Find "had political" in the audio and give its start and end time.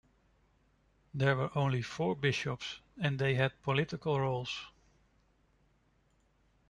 3.35-4.19